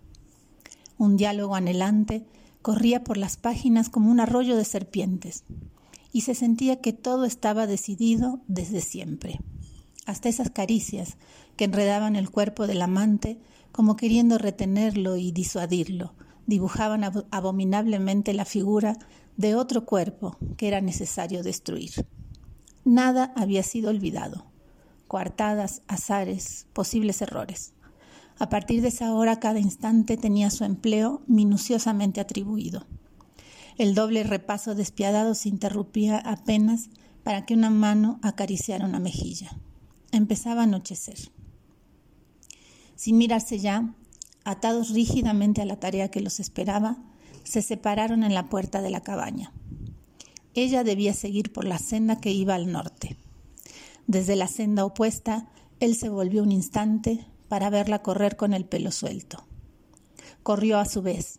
Un 0.96 1.16
diálogo 1.16 1.56
anhelante 1.56 2.24
corría 2.62 3.04
por 3.04 3.16
las 3.16 3.36
páginas 3.36 3.88
como 3.90 4.10
un 4.10 4.20
arroyo 4.20 4.56
de 4.56 4.64
serpientes, 4.64 5.44
y 6.12 6.22
se 6.22 6.34
sentía 6.34 6.80
que 6.80 6.92
todo 6.92 7.24
estaba 7.24 7.66
decidido 7.66 8.40
desde 8.46 8.80
siempre. 8.80 9.40
Hasta 10.06 10.28
esas 10.28 10.50
caricias 10.50 11.16
que 11.56 11.64
enredaban 11.64 12.16
el 12.16 12.30
cuerpo 12.30 12.66
del 12.66 12.82
amante 12.82 13.38
como 13.72 13.96
queriendo 13.96 14.38
retenerlo 14.38 15.16
y 15.16 15.32
disuadirlo, 15.32 16.14
dibujaban 16.46 17.04
abominablemente 17.30 18.32
la 18.32 18.44
figura 18.44 18.96
de 19.36 19.54
otro 19.54 19.84
cuerpo 19.84 20.36
que 20.56 20.68
era 20.68 20.80
necesario 20.80 21.42
destruir. 21.42 22.06
Nada 22.84 23.32
había 23.36 23.62
sido 23.62 23.90
olvidado. 23.90 24.46
Coartadas, 25.08 25.82
azares, 25.88 26.66
posibles 26.72 27.20
errores. 27.20 27.74
A 28.38 28.48
partir 28.48 28.82
de 28.82 28.88
esa 28.88 29.12
hora 29.14 29.40
cada 29.40 29.58
instante 29.58 30.16
tenía 30.16 30.50
su 30.50 30.64
empleo 30.64 31.22
minuciosamente 31.26 32.20
atribuido. 32.20 32.86
El 33.78 33.94
doble 33.94 34.24
repaso 34.24 34.74
despiadado 34.74 35.34
se 35.34 35.48
interrumpía 35.48 36.18
apenas 36.18 36.90
para 37.22 37.46
que 37.46 37.54
una 37.54 37.70
mano 37.70 38.18
acariciara 38.22 38.84
una 38.84 39.00
mejilla. 39.00 39.56
Empezaba 40.12 40.62
a 40.62 40.64
anochecer 40.64 41.16
sin 42.98 43.16
mirarse 43.16 43.60
ya, 43.60 43.94
atados 44.44 44.90
rígidamente 44.90 45.62
a 45.62 45.64
la 45.64 45.78
tarea 45.78 46.10
que 46.10 46.20
los 46.20 46.40
esperaba, 46.40 46.98
se 47.44 47.62
separaron 47.62 48.24
en 48.24 48.34
la 48.34 48.48
puerta 48.48 48.82
de 48.82 48.90
la 48.90 49.02
cabaña. 49.02 49.52
Ella 50.54 50.82
debía 50.82 51.14
seguir 51.14 51.52
por 51.52 51.64
la 51.64 51.78
senda 51.78 52.20
que 52.20 52.32
iba 52.32 52.56
al 52.56 52.72
norte. 52.72 53.16
Desde 54.08 54.34
la 54.34 54.48
senda 54.48 54.84
opuesta, 54.84 55.48
él 55.78 55.94
se 55.94 56.08
volvió 56.08 56.42
un 56.42 56.50
instante 56.50 57.24
para 57.46 57.70
verla 57.70 58.02
correr 58.02 58.36
con 58.36 58.52
el 58.52 58.64
pelo 58.64 58.90
suelto. 58.90 59.46
Corrió 60.42 60.80
a 60.80 60.84
su 60.84 61.00
vez, 61.00 61.38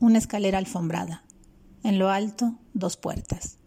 una 0.00 0.18
escalera 0.18 0.58
alfombrada. 0.58 1.24
En 1.82 1.98
lo 1.98 2.10
alto, 2.10 2.58
dos 2.72 2.96
puertas. 2.96 3.58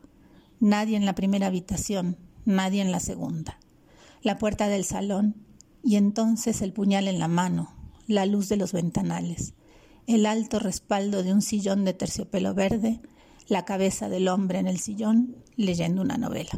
Nadie 0.59 0.97
en 0.97 1.05
la 1.05 1.15
primera 1.15 1.47
habitación, 1.47 2.17
nadie 2.45 2.81
en 2.81 2.91
la 2.91 2.99
segunda. 2.99 3.59
La 4.21 4.37
puerta 4.37 4.67
del 4.67 4.85
salón 4.85 5.35
y 5.83 5.95
entonces 5.95 6.61
el 6.61 6.73
puñal 6.73 7.07
en 7.07 7.19
la 7.19 7.27
mano, 7.27 7.73
la 8.07 8.25
luz 8.25 8.49
de 8.49 8.57
los 8.57 8.73
ventanales, 8.73 9.53
el 10.07 10.25
alto 10.25 10.59
respaldo 10.59 11.23
de 11.23 11.33
un 11.33 11.41
sillón 11.41 11.85
de 11.85 11.93
terciopelo 11.93 12.53
verde, 12.53 13.01
la 13.47 13.65
cabeza 13.65 14.09
del 14.09 14.27
hombre 14.27 14.59
en 14.59 14.67
el 14.67 14.79
sillón 14.79 15.35
leyendo 15.55 16.01
una 16.01 16.17
novela. 16.17 16.51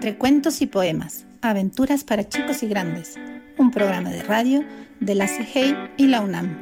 Entre 0.00 0.16
cuentos 0.16 0.62
y 0.62 0.66
poemas, 0.66 1.26
aventuras 1.42 2.04
para 2.04 2.26
chicos 2.26 2.62
y 2.62 2.68
grandes, 2.68 3.16
un 3.58 3.70
programa 3.70 4.08
de 4.08 4.22
radio 4.22 4.64
de 4.98 5.14
la 5.14 5.26
CGI 5.26 5.74
y 5.98 6.06
la 6.06 6.22
UNAM. 6.22 6.56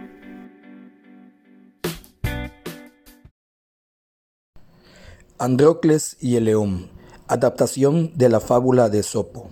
Andrócles 5.38 6.16
y 6.20 6.34
el 6.34 6.46
león, 6.46 6.90
adaptación 7.28 8.10
de 8.16 8.28
la 8.28 8.40
fábula 8.40 8.88
de 8.88 9.04
Sopo. 9.04 9.50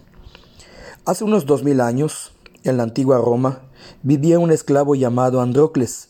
Hace 1.04 1.22
unos 1.22 1.46
dos 1.46 1.62
mil 1.62 1.80
años, 1.80 2.32
en 2.64 2.78
la 2.78 2.82
antigua 2.82 3.18
Roma, 3.18 3.70
vivía 4.02 4.40
un 4.40 4.50
esclavo 4.50 4.96
llamado 4.96 5.40
Andrócles. 5.40 6.08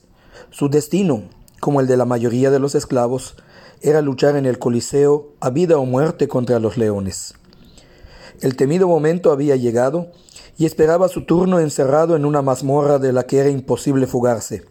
Su 0.49 0.71
destino, 0.71 1.25
como 1.61 1.83
el 1.83 1.87
de 1.87 1.99
la 1.99 2.07
mayoría 2.07 2.51
de 2.51 2.59
los 2.59 2.75
esclavos, 2.75 3.37
era 3.83 4.01
luchar 4.01 4.35
en 4.37 4.47
el 4.47 4.59
Coliseo 4.59 5.35
a 5.41 5.51
vida 5.51 5.77
o 5.77 5.85
muerte 5.85 6.27
contra 6.27 6.59
los 6.59 6.79
leones. 6.79 7.35
El 8.41 8.57
temido 8.57 8.89
momento 8.89 9.33
había 9.33 9.57
llegado 9.57 10.09
y 10.59 10.67
esperaba 10.67 11.09
su 11.09 11.25
turno 11.25 11.59
encerrado 11.61 12.17
en 12.17 12.25
una 12.25 12.43
mazmorra 12.43 12.99
de 12.99 13.13
la 13.13 13.25
que 13.25 13.39
era 13.39 13.49
imposible 13.49 14.07
fugarse. 14.07 14.65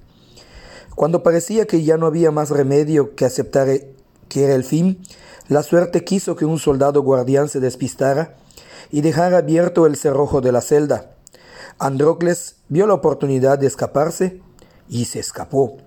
Cuando 0.95 1.23
parecía 1.23 1.65
que 1.65 1.83
ya 1.83 1.97
no 1.97 2.05
había 2.05 2.31
más 2.31 2.49
remedio 2.49 3.15
que 3.15 3.25
aceptar 3.25 3.67
que 4.29 4.43
era 4.43 4.55
el 4.55 4.63
fin, 4.63 5.01
la 5.47 5.61
suerte 5.61 6.03
quiso 6.03 6.35
que 6.35 6.45
un 6.45 6.57
soldado 6.57 7.01
guardián 7.01 7.49
se 7.49 7.59
despistara 7.59 8.35
y 8.91 9.01
dejara 9.01 9.39
abierto 9.39 9.85
el 9.85 9.95
cerrojo 9.95 10.41
de 10.41 10.51
la 10.51 10.61
celda. 10.61 11.11
Andrócles 11.77 12.55
vio 12.69 12.87
la 12.87 12.93
oportunidad 12.93 13.59
de 13.59 13.67
escaparse 13.67 14.41
y 14.89 15.05
se 15.05 15.19
escapó. 15.19 15.77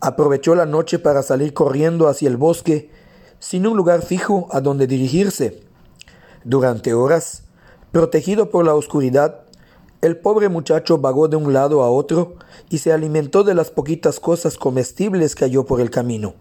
Aprovechó 0.00 0.54
la 0.54 0.66
noche 0.66 0.98
para 0.98 1.22
salir 1.22 1.52
corriendo 1.52 2.08
hacia 2.08 2.28
el 2.28 2.36
bosque, 2.36 2.90
sin 3.38 3.66
un 3.66 3.76
lugar 3.76 4.02
fijo 4.02 4.48
a 4.50 4.60
donde 4.60 4.86
dirigirse. 4.86 5.69
Durante 6.44 6.94
horas, 6.94 7.42
protegido 7.92 8.50
por 8.50 8.64
la 8.64 8.74
oscuridad, 8.74 9.42
El 10.02 10.16
pobre 10.16 10.48
muchacho 10.48 10.96
vagó 10.96 11.28
de 11.28 11.36
un 11.36 11.52
lado 11.52 11.82
a 11.82 11.90
otro 11.90 12.36
y 12.70 12.78
se 12.78 12.90
alimentó 12.90 13.44
de 13.44 13.54
las 13.54 13.70
poquitas 13.70 14.18
cosas 14.18 14.56
comestibles 14.56 15.34
que 15.34 15.44
halló 15.44 15.66
por 15.66 15.82
el 15.82 15.90
camino. 15.90 16.34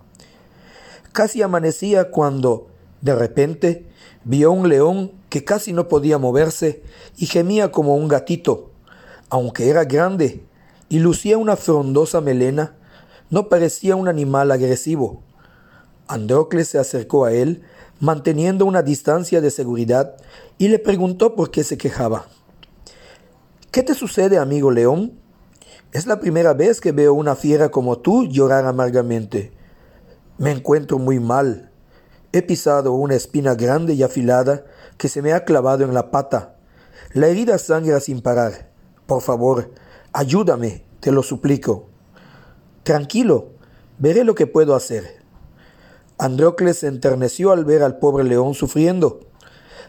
Casi 1.11 1.41
amanecía 1.41 2.09
cuando, 2.09 2.67
de 3.01 3.15
repente, 3.15 3.89
vio 4.23 4.53
un 4.53 4.69
león 4.69 5.11
que 5.27 5.43
casi 5.43 5.73
no 5.73 5.89
podía 5.89 6.17
moverse 6.17 6.83
y 7.17 7.25
gemía 7.25 7.69
como 7.69 7.95
un 7.95 8.07
gatito. 8.07 8.71
Aunque 9.29 9.69
era 9.69 9.83
grande 9.83 10.41
y 10.87 10.99
lucía 10.99 11.37
una 11.37 11.57
frondosa 11.57 12.21
melena, 12.21 12.75
no 13.29 13.49
parecía 13.49 13.97
un 13.97 14.07
animal 14.07 14.51
agresivo. 14.51 15.21
Andrócles 16.07 16.69
se 16.69 16.79
acercó 16.79 17.25
a 17.25 17.33
él, 17.33 17.63
manteniendo 17.99 18.65
una 18.65 18.81
distancia 18.81 19.41
de 19.41 19.51
seguridad, 19.51 20.15
y 20.57 20.67
le 20.67 20.79
preguntó 20.79 21.35
por 21.35 21.51
qué 21.51 21.63
se 21.63 21.77
quejaba. 21.77 22.27
¿Qué 23.71 23.83
te 23.83 23.93
sucede, 23.93 24.37
amigo 24.37 24.71
león? 24.71 25.19
Es 25.91 26.05
la 26.05 26.19
primera 26.19 26.53
vez 26.53 26.81
que 26.81 26.91
veo 26.91 27.13
una 27.13 27.35
fiera 27.35 27.69
como 27.69 27.99
tú 27.99 28.25
llorar 28.25 28.65
amargamente. 28.65 29.51
Me 30.37 30.51
encuentro 30.51 30.99
muy 30.99 31.19
mal. 31.19 31.71
He 32.31 32.41
pisado 32.41 32.93
una 32.93 33.15
espina 33.15 33.55
grande 33.55 33.93
y 33.93 34.03
afilada 34.03 34.65
que 34.97 35.09
se 35.09 35.21
me 35.21 35.33
ha 35.33 35.45
clavado 35.45 35.83
en 35.83 35.93
la 35.93 36.11
pata. 36.11 36.55
La 37.13 37.27
herida 37.27 37.57
sangra 37.57 37.99
sin 37.99 38.21
parar. 38.21 38.69
Por 39.07 39.21
favor, 39.21 39.71
ayúdame, 40.13 40.85
te 40.99 41.11
lo 41.11 41.23
suplico. 41.23 41.89
Tranquilo, 42.83 43.49
veré 43.97 44.23
lo 44.23 44.35
que 44.35 44.45
puedo 44.45 44.75
hacer. 44.75 45.18
Andrócles 46.19 46.79
se 46.79 46.87
enterneció 46.87 47.51
al 47.51 47.65
ver 47.65 47.81
al 47.81 47.97
pobre 47.97 48.23
león 48.23 48.53
sufriendo. 48.53 49.21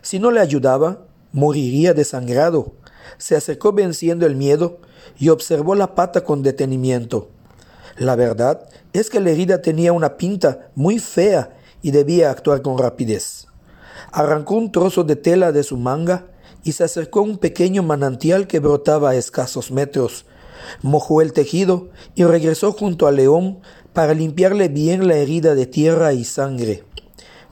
Si 0.01 0.19
no 0.19 0.31
le 0.31 0.41
ayudaba, 0.41 1.01
moriría 1.33 1.93
desangrado 1.93 2.73
se 3.19 3.37
acercó 3.37 3.73
venciendo 3.73 4.27
el 4.27 4.37
miedo 4.37 4.79
y 5.19 5.29
observó 5.29 5.75
la 5.75 5.95
pata 5.95 6.25
con 6.25 6.43
detenimiento. 6.43 7.29
La 7.97 8.17
verdad 8.17 8.69
es 8.93 9.11
que 9.11 9.21
la 9.21 9.31
herida 9.31 9.63
tenía 9.63 9.93
una 9.93 10.17
pinta 10.17 10.71
muy 10.75 10.99
fea 10.99 11.57
y 11.83 11.91
debía 11.91 12.31
actuar 12.31 12.63
con 12.63 12.79
rapidez. 12.79 13.47
Arrancó 14.13 14.55
un 14.55 14.73
trozo 14.73 15.05
de 15.05 15.17
tela 15.17 15.53
de 15.53 15.63
su 15.63 15.77
manga 15.77 16.27
y 16.63 16.73
se 16.73 16.85
acercó 16.85 17.21
a 17.21 17.25
un 17.25 17.39
pequeño 17.39 17.83
manantial 17.83 18.47
que 18.47 18.59
brotaba 18.59 19.11
a 19.11 19.15
escasos 19.17 19.71
metros. 19.71 20.27
Mojó 20.83 21.23
el 21.23 21.33
tejido 21.33 21.89
y 22.15 22.25
regresó 22.25 22.73
junto 22.73 23.07
al 23.07 23.17
león 23.17 23.61
para 23.93 24.15
limpiarle 24.15 24.69
bien 24.69 25.09
la 25.09 25.17
herida 25.17 25.55
de 25.55 25.67
tierra 25.67 26.13
y 26.13 26.25
sangre. 26.25 26.85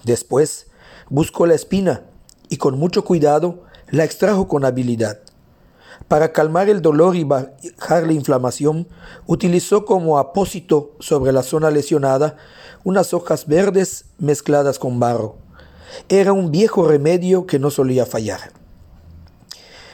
Después 0.05 0.67
buscó 1.09 1.47
la 1.47 1.55
espina 1.55 2.05
y 2.49 2.57
con 2.57 2.79
mucho 2.79 3.05
cuidado 3.05 3.65
la 3.91 4.05
extrajo 4.05 4.49
con 4.49 4.65
habilidad. 4.65 5.21
Para 6.07 6.33
calmar 6.33 6.69
el 6.69 6.81
dolor 6.81 7.17
y 7.17 7.25
bajar 7.25 8.07
la 8.07 8.13
inflamación, 8.13 8.89
utilizó 9.27 9.85
como 9.85 10.19
apósito 10.19 10.93
sobre 11.01 11.33
la 11.33 11.43
zona 11.43 11.71
lesionada 11.71 12.37
unas 12.85 13.13
hojas 13.13 13.47
verdes 13.47 14.07
mezcladas 14.19 14.79
con 14.79 15.01
barro. 15.01 15.37
Era 16.09 16.33
un 16.33 16.51
viejo 16.51 16.87
remedio 16.87 17.47
que 17.47 17.59
no 17.59 17.71
solía 17.71 18.07
fallar. 18.07 18.53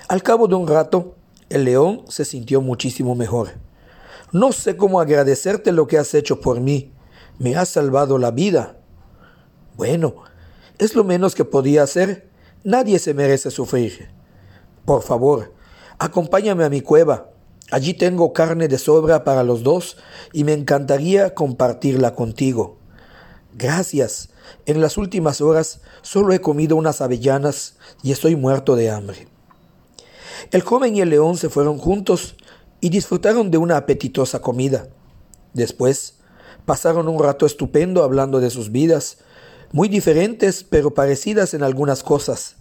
Al 0.07 0.23
cabo 0.23 0.47
de 0.47 0.55
un 0.55 0.69
rato, 0.69 1.15
el 1.49 1.65
león 1.65 2.03
se 2.09 2.25
sintió 2.25 2.61
muchísimo 2.61 3.15
mejor. 3.15 3.53
No 4.35 4.53
sé 4.53 4.77
cómo 4.77 5.01
agradecerte 5.01 5.73
lo 5.73 5.87
que 5.87 5.97
has 5.97 6.13
hecho 6.13 6.43
por 6.43 6.61
mí. 6.61 6.93
Me 7.39 7.57
has 7.57 7.71
salvado 7.71 8.19
la 8.19 8.31
vida. 8.31 8.77
Bueno, 9.77 10.17
es 10.79 10.95
lo 10.95 11.05
menos 11.05 11.35
que 11.35 11.47
podía 11.47 11.83
hacer. 11.85 12.29
Nadie 12.65 12.99
se 12.99 13.15
merece 13.15 13.51
sufrir. 13.51 14.11
Por 14.85 15.03
favor, 15.03 15.55
Acompáñame 15.99 16.65
a 16.65 16.71
mi 16.71 16.81
cueva. 16.81 17.31
Allí 17.71 17.95
tengo 17.95 18.33
carne 18.33 18.69
de 18.69 18.79
sobra 18.79 19.25
para 19.25 19.45
los 19.45 19.63
dos 19.63 19.97
y 20.33 20.45
me 20.45 20.53
encantaría 20.53 21.35
compartirla 21.35 22.15
contigo. 22.15 22.79
Gracias. 23.55 24.31
En 24.67 24.81
las 24.81 24.99
últimas 24.99 25.41
horas 25.41 25.81
solo 26.03 26.33
he 26.33 26.41
comido 26.41 26.77
unas 26.77 27.01
avellanas 27.01 27.77
y 28.03 28.13
estoy 28.13 28.37
muerto 28.37 28.77
de 28.77 28.91
hambre. 28.91 29.29
El 30.51 30.63
joven 30.63 30.97
y 30.97 31.01
el 31.01 31.11
león 31.11 31.37
se 31.37 31.49
fueron 31.49 31.79
juntos 31.79 32.37
y 32.85 32.91
disfrutaron 32.91 33.51
de 33.51 33.57
una 33.57 33.79
apetitosa 33.79 34.43
comida. 34.43 34.91
Después 35.55 36.19
pasaron 36.67 37.09
un 37.09 37.19
rato 37.19 37.47
estupendo 37.47 38.03
hablando 38.03 38.41
de 38.41 38.51
sus 38.51 38.71
vidas, 38.71 39.21
muy 39.73 39.89
diferentes 39.89 40.65
pero 40.65 40.93
parecidas 40.93 41.55
en 41.55 41.63
algunas 41.63 42.03
cosas, 42.03 42.57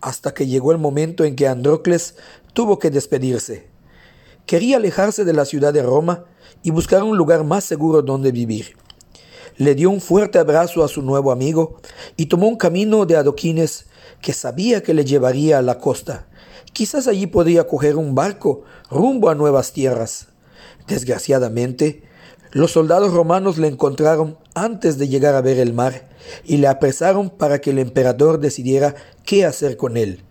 hasta 0.00 0.34
que 0.34 0.48
llegó 0.48 0.72
el 0.72 0.78
momento 0.78 1.22
en 1.22 1.36
que 1.36 1.46
Andrócles 1.46 2.16
tuvo 2.52 2.80
que 2.80 2.90
despedirse. 2.90 3.68
Quería 4.44 4.78
alejarse 4.78 5.24
de 5.24 5.34
la 5.34 5.44
ciudad 5.44 5.72
de 5.72 5.84
Roma 5.84 6.24
y 6.64 6.72
buscar 6.72 7.04
un 7.04 7.16
lugar 7.16 7.44
más 7.44 7.62
seguro 7.62 8.02
donde 8.02 8.32
vivir. 8.32 8.76
Le 9.56 9.76
dio 9.76 9.88
un 9.90 10.00
fuerte 10.00 10.40
abrazo 10.40 10.82
a 10.82 10.88
su 10.88 11.00
nuevo 11.00 11.30
amigo 11.30 11.80
y 12.16 12.26
tomó 12.26 12.48
un 12.48 12.56
camino 12.56 13.06
de 13.06 13.14
adoquines 13.14 13.86
que 14.20 14.32
sabía 14.32 14.82
que 14.82 14.94
le 14.94 15.04
llevaría 15.04 15.58
a 15.58 15.62
la 15.62 15.78
costa. 15.78 16.26
Quizás 16.72 17.08
allí 17.08 17.26
podría 17.26 17.66
coger 17.66 17.96
un 17.96 18.14
barco 18.14 18.62
rumbo 18.90 19.28
a 19.28 19.34
nuevas 19.34 19.72
tierras. 19.72 20.28
Desgraciadamente, 20.86 22.02
los 22.52 22.72
soldados 22.72 23.12
romanos 23.12 23.58
le 23.58 23.68
encontraron 23.68 24.36
antes 24.54 24.98
de 24.98 25.08
llegar 25.08 25.34
a 25.34 25.40
ver 25.40 25.58
el 25.58 25.72
mar 25.72 26.08
y 26.44 26.56
le 26.56 26.66
apresaron 26.66 27.30
para 27.30 27.60
que 27.60 27.70
el 27.70 27.78
emperador 27.78 28.40
decidiera 28.40 28.94
qué 29.24 29.44
hacer 29.44 29.76
con 29.76 29.96
él. 29.96 30.24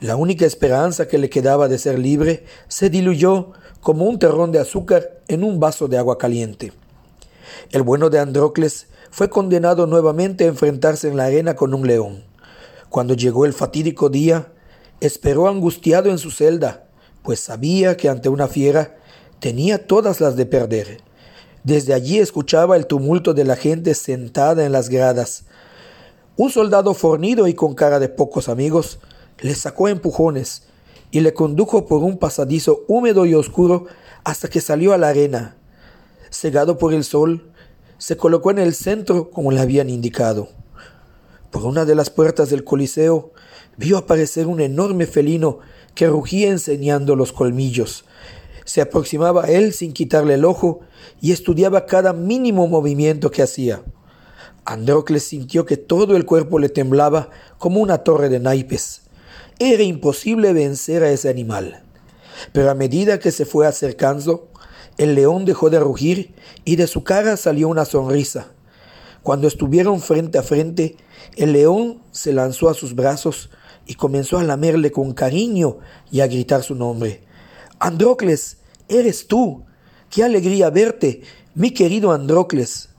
La 0.00 0.16
única 0.16 0.46
esperanza 0.46 1.06
que 1.08 1.18
le 1.18 1.28
quedaba 1.28 1.68
de 1.68 1.78
ser 1.78 1.98
libre 1.98 2.44
se 2.68 2.88
diluyó 2.88 3.52
como 3.82 4.06
un 4.06 4.18
terrón 4.18 4.52
de 4.52 4.58
azúcar 4.58 5.20
en 5.28 5.44
un 5.44 5.60
vaso 5.60 5.88
de 5.88 5.98
agua 5.98 6.16
caliente. 6.16 6.72
El 7.70 7.82
bueno 7.82 8.08
de 8.08 8.18
Andrócles 8.18 8.86
fue 9.10 9.28
condenado 9.28 9.86
nuevamente 9.86 10.44
a 10.44 10.48
enfrentarse 10.48 11.08
en 11.08 11.18
la 11.18 11.26
arena 11.26 11.56
con 11.56 11.74
un 11.74 11.86
león. 11.86 12.24
Cuando 12.88 13.12
llegó 13.12 13.44
el 13.44 13.52
fatídico 13.52 14.08
día, 14.08 14.52
esperó 15.00 15.48
angustiado 15.48 16.10
en 16.10 16.18
su 16.18 16.30
celda, 16.30 16.86
pues 17.22 17.40
sabía 17.40 17.96
que 17.96 18.08
ante 18.08 18.28
una 18.28 18.48
fiera 18.48 18.96
tenía 19.40 19.86
todas 19.86 20.20
las 20.20 20.36
de 20.36 20.46
perder. 20.46 20.98
Desde 21.64 21.92
allí 21.92 22.18
escuchaba 22.18 22.76
el 22.76 22.86
tumulto 22.86 23.34
de 23.34 23.44
la 23.44 23.56
gente 23.56 23.94
sentada 23.94 24.64
en 24.64 24.72
las 24.72 24.88
gradas. 24.88 25.44
Un 26.36 26.50
soldado 26.50 26.94
fornido 26.94 27.48
y 27.48 27.54
con 27.54 27.74
cara 27.74 27.98
de 27.98 28.08
pocos 28.08 28.48
amigos 28.48 28.98
le 29.40 29.54
sacó 29.54 29.88
empujones 29.88 30.64
y 31.10 31.20
le 31.20 31.34
condujo 31.34 31.86
por 31.86 32.02
un 32.02 32.18
pasadizo 32.18 32.84
húmedo 32.88 33.26
y 33.26 33.34
oscuro 33.34 33.86
hasta 34.24 34.48
que 34.48 34.60
salió 34.60 34.92
a 34.92 34.98
la 34.98 35.08
arena. 35.08 35.56
Cegado 36.30 36.78
por 36.78 36.94
el 36.94 37.04
sol, 37.04 37.50
se 37.98 38.16
colocó 38.16 38.50
en 38.50 38.58
el 38.58 38.74
centro 38.74 39.30
como 39.30 39.50
le 39.50 39.60
habían 39.60 39.90
indicado. 39.90 40.48
Por 41.50 41.64
una 41.64 41.84
de 41.84 41.94
las 41.94 42.08
puertas 42.08 42.48
del 42.48 42.64
Coliseo 42.64 43.32
vio 43.76 43.98
aparecer 43.98 44.46
un 44.46 44.60
enorme 44.60 45.06
felino 45.06 45.58
que 45.94 46.06
rugía 46.06 46.48
enseñando 46.48 47.16
los 47.16 47.32
colmillos. 47.32 48.04
Se 48.64 48.80
aproximaba 48.80 49.44
a 49.44 49.50
él 49.50 49.72
sin 49.72 49.92
quitarle 49.92 50.34
el 50.34 50.44
ojo 50.44 50.80
y 51.20 51.32
estudiaba 51.32 51.86
cada 51.86 52.12
mínimo 52.12 52.68
movimiento 52.68 53.30
que 53.30 53.42
hacía. 53.42 53.82
Andrócles 54.64 55.24
sintió 55.24 55.64
que 55.64 55.76
todo 55.76 56.16
el 56.16 56.24
cuerpo 56.24 56.58
le 56.58 56.68
temblaba 56.68 57.30
como 57.58 57.80
una 57.80 57.98
torre 57.98 58.28
de 58.28 58.40
naipes. 58.40 59.02
Era 59.58 59.82
imposible 59.82 60.52
vencer 60.52 61.02
a 61.02 61.10
ese 61.10 61.28
animal. 61.28 61.82
Pero 62.52 62.70
a 62.70 62.74
medida 62.74 63.18
que 63.18 63.32
se 63.32 63.44
fue 63.44 63.66
acercando, 63.66 64.48
el 64.98 65.14
león 65.14 65.44
dejó 65.44 65.70
de 65.70 65.80
rugir 65.80 66.34
y 66.64 66.76
de 66.76 66.86
su 66.86 67.04
cara 67.04 67.36
salió 67.36 67.68
una 67.68 67.84
sonrisa. 67.84 68.52
Cuando 69.22 69.48
estuvieron 69.48 70.00
frente 70.00 70.38
a 70.38 70.42
frente, 70.42 70.96
el 71.36 71.52
león 71.52 72.02
se 72.10 72.32
lanzó 72.32 72.68
a 72.68 72.74
sus 72.74 72.94
brazos 72.94 73.50
y 73.90 73.96
comenzó 73.96 74.38
a 74.38 74.44
lamerle 74.44 74.92
con 74.92 75.14
cariño 75.14 75.78
y 76.12 76.20
a 76.20 76.28
gritar 76.28 76.62
su 76.62 76.76
nombre. 76.76 77.22
Andrócles, 77.80 78.58
eres 78.86 79.26
tú. 79.26 79.64
Qué 80.08 80.22
alegría 80.22 80.70
verte, 80.70 81.22
mi 81.56 81.72
querido 81.72 82.12
Andrócles. 82.12 82.90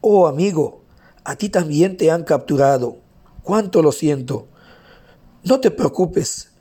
Oh 0.00 0.28
amigo, 0.28 0.84
a 1.24 1.34
ti 1.34 1.48
también 1.48 1.96
te 1.96 2.12
han 2.12 2.22
capturado. 2.22 2.98
Cuánto 3.42 3.82
lo 3.82 3.90
siento. 3.90 4.46
No 5.42 5.58
te 5.58 5.72
preocupes, 5.72 6.52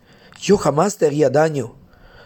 yo 0.42 0.58
jamás 0.58 0.98
te 0.98 1.06
haría 1.06 1.30
daño. 1.30 1.76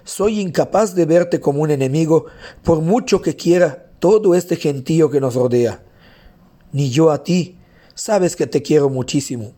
Soy 0.05 0.39
incapaz 0.39 0.95
de 0.95 1.03
verte 1.03 1.41
como 1.41 1.63
un 1.63 1.71
enemigo, 1.71 2.27
por 2.63 2.79
mucho 2.79 3.21
que 3.21 3.35
quiera 3.35 3.91
todo 3.99 4.35
este 4.35 4.55
gentío 4.55 5.09
que 5.09 5.19
nos 5.19 5.35
rodea. 5.35 5.83
Ni 6.71 6.91
yo 6.91 7.11
a 7.11 7.25
ti, 7.25 7.57
sabes 7.93 8.37
que 8.37 8.47
te 8.47 8.61
quiero 8.61 8.89
muchísimo. 8.89 9.51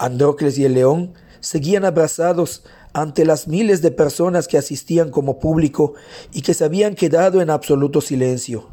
Andrócles 0.00 0.56
y 0.56 0.64
el 0.64 0.72
león 0.72 1.12
seguían 1.40 1.84
abrazados 1.84 2.64
ante 2.94 3.26
las 3.26 3.48
miles 3.48 3.82
de 3.82 3.90
personas 3.90 4.48
que 4.48 4.56
asistían 4.56 5.10
como 5.10 5.38
público 5.38 5.92
y 6.32 6.40
que 6.40 6.54
se 6.54 6.64
habían 6.64 6.94
quedado 6.94 7.42
en 7.42 7.50
absoluto 7.50 8.00
silencio. 8.00 8.70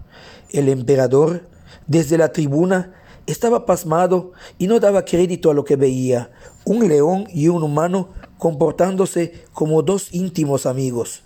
El 0.51 0.69
emperador, 0.69 1.45
desde 1.85 2.17
la 2.17 2.31
tribuna, 2.31 2.93
estaba 3.25 3.65
pasmado 3.65 4.31
y 4.57 4.67
no 4.67 4.79
daba 4.79 5.03
crédito 5.03 5.51
a 5.51 5.53
lo 5.53 5.65
que 5.65 5.75
veía. 5.75 6.31
Un 6.63 6.87
león 6.87 7.27
y 7.33 7.49
un 7.49 7.61
humano 7.61 8.13
comportándose 8.37 9.43
como 9.51 9.81
dos 9.81 10.13
íntimos 10.13 10.65
amigos. 10.65 11.23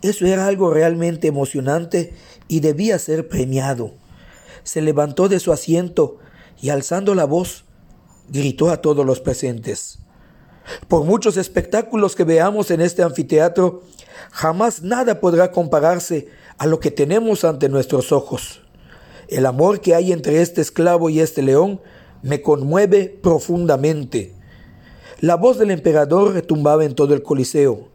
Eso 0.00 0.24
era 0.24 0.46
algo 0.46 0.72
realmente 0.72 1.28
emocionante 1.28 2.14
y 2.48 2.60
debía 2.60 2.98
ser 2.98 3.28
premiado. 3.28 3.92
Se 4.62 4.80
levantó 4.80 5.28
de 5.28 5.38
su 5.38 5.52
asiento 5.52 6.16
y 6.62 6.70
alzando 6.70 7.14
la 7.14 7.26
voz, 7.26 7.66
gritó 8.28 8.70
a 8.70 8.78
todos 8.78 9.04
los 9.04 9.20
presentes. 9.20 9.98
Por 10.88 11.04
muchos 11.04 11.36
espectáculos 11.36 12.14
que 12.14 12.24
veamos 12.24 12.70
en 12.70 12.80
este 12.80 13.02
anfiteatro, 13.02 13.82
jamás 14.30 14.82
nada 14.82 15.20
podrá 15.20 15.52
compararse 15.52 16.28
a 16.58 16.66
lo 16.66 16.80
que 16.80 16.90
tenemos 16.90 17.44
ante 17.44 17.68
nuestros 17.68 18.12
ojos. 18.12 18.62
El 19.28 19.46
amor 19.46 19.80
que 19.80 19.94
hay 19.94 20.12
entre 20.12 20.42
este 20.42 20.60
esclavo 20.60 21.10
y 21.10 21.20
este 21.20 21.42
león 21.42 21.80
me 22.22 22.40
conmueve 22.40 23.18
profundamente. 23.22 24.32
La 25.20 25.36
voz 25.36 25.58
del 25.58 25.70
emperador 25.70 26.32
retumbaba 26.32 26.84
en 26.84 26.94
todo 26.94 27.14
el 27.14 27.22
Coliseo. 27.22 27.88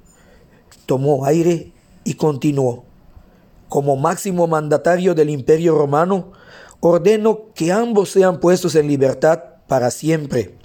Tomó 0.86 1.26
aire 1.26 1.72
y 2.04 2.15
continuó. 2.15 2.86
Como 3.68 3.96
máximo 3.96 4.48
mandatario 4.48 5.13
del 5.13 5.30
imperio 5.30 5.78
romano, 5.78 6.32
ordeno 6.80 7.54
que 7.54 7.72
ambos 7.72 8.10
sean 8.10 8.39
puestos 8.39 8.76
en 8.76 8.88
libertad 8.88 9.48
para 9.69 9.91
siempre. 9.91 10.55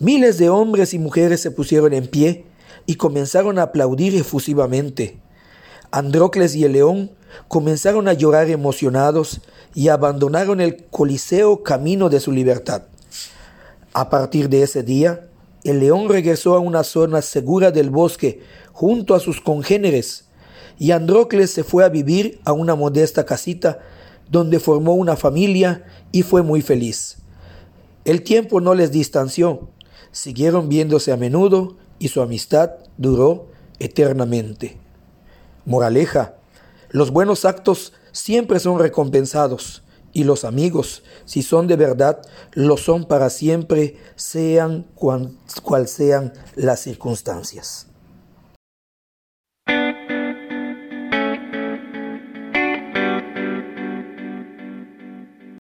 Miles 0.00 0.38
de 0.38 0.48
hombres 0.48 0.94
y 0.94 0.98
mujeres 0.98 1.40
se 1.40 1.52
pusieron 1.52 1.92
en 1.92 2.08
pie 2.08 2.46
y 2.86 2.96
comenzaron 2.96 3.60
a 3.60 3.62
aplaudir 3.62 4.16
efusivamente. 4.16 5.20
Andrócles 5.92 6.56
y 6.56 6.64
el 6.64 6.72
león 6.72 7.12
comenzaron 7.46 8.08
a 8.08 8.14
llorar 8.14 8.50
emocionados 8.50 9.42
y 9.74 9.88
abandonaron 9.88 10.60
el 10.60 10.86
Coliseo 10.86 11.62
camino 11.62 12.08
de 12.08 12.18
su 12.18 12.32
libertad. 12.32 12.82
A 13.92 14.10
partir 14.10 14.48
de 14.48 14.62
ese 14.62 14.82
día, 14.82 15.28
el 15.62 15.78
león 15.78 16.08
regresó 16.08 16.56
a 16.56 16.58
una 16.58 16.82
zona 16.82 17.22
segura 17.22 17.70
del 17.70 17.90
bosque 17.90 18.40
junto 18.72 19.14
a 19.14 19.20
sus 19.20 19.40
congéneres 19.40 20.24
y 20.78 20.90
Andrócles 20.90 21.52
se 21.52 21.62
fue 21.62 21.84
a 21.84 21.88
vivir 21.88 22.40
a 22.44 22.52
una 22.52 22.74
modesta 22.74 23.24
casita 23.24 23.78
donde 24.28 24.58
formó 24.58 24.94
una 24.94 25.14
familia 25.14 25.84
y 26.10 26.22
fue 26.22 26.42
muy 26.42 26.62
feliz. 26.62 27.21
El 28.04 28.22
tiempo 28.22 28.60
no 28.60 28.74
les 28.74 28.90
distanció, 28.90 29.68
siguieron 30.10 30.68
viéndose 30.68 31.12
a 31.12 31.16
menudo 31.16 31.76
y 32.00 32.08
su 32.08 32.20
amistad 32.20 32.72
duró 32.96 33.46
eternamente. 33.78 34.78
Moraleja, 35.64 36.34
los 36.90 37.12
buenos 37.12 37.44
actos 37.44 37.92
siempre 38.10 38.58
son 38.58 38.80
recompensados 38.80 39.84
y 40.12 40.24
los 40.24 40.44
amigos, 40.44 41.04
si 41.24 41.42
son 41.42 41.68
de 41.68 41.76
verdad, 41.76 42.20
lo 42.52 42.76
son 42.76 43.04
para 43.04 43.30
siempre, 43.30 43.96
sean 44.16 44.86
cual, 44.94 45.38
sean 45.86 46.32
las 46.56 46.80
circunstancias. 46.80 47.86